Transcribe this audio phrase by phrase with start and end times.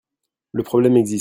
[0.51, 1.19] Le problème existe.